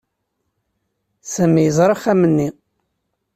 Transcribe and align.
Sami 1.33 1.61
yeẓra 1.63 1.93
axxam-nni. 1.95 2.49